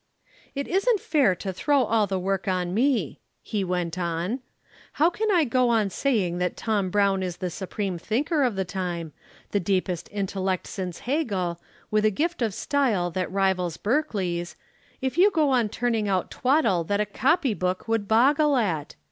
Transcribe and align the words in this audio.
"It 0.55 0.67
isn't 0.67 0.99
fair 0.99 1.35
to 1.35 1.53
throw 1.53 1.83
all 1.83 2.07
the 2.07 2.17
work 2.17 2.47
on 2.47 2.73
me," 2.73 3.19
he 3.43 3.63
went 3.63 3.99
on. 3.99 4.39
"How 4.93 5.11
can 5.11 5.29
I 5.29 5.43
go 5.43 5.69
on 5.69 5.91
saying 5.91 6.39
that 6.39 6.57
Tom 6.57 6.89
Brown 6.89 7.21
is 7.21 7.37
the 7.37 7.51
supreme 7.51 7.99
thinker 7.99 8.41
of 8.41 8.55
the 8.55 8.65
time, 8.65 9.13
the 9.51 9.59
deepest 9.59 10.09
intellect 10.11 10.65
since 10.65 11.01
Hegel, 11.01 11.61
with 11.91 12.03
a 12.03 12.09
gift 12.09 12.41
of 12.41 12.55
style 12.55 13.11
that 13.11 13.31
rivals 13.31 13.77
Berkeley's, 13.77 14.55
if 15.01 15.19
you 15.19 15.29
go 15.29 15.51
on 15.51 15.69
turning 15.69 16.07
out 16.07 16.31
twaddle 16.31 16.83
that 16.85 16.99
a 16.99 17.05
copy 17.05 17.53
book 17.53 17.87
would 17.87 18.07
boggle 18.07 18.57
at? 18.57 18.95